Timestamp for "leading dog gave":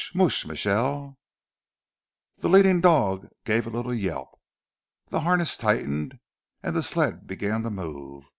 2.49-3.67